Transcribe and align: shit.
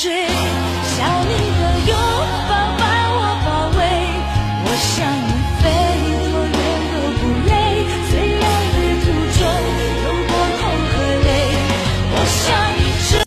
shit. 0.00 0.39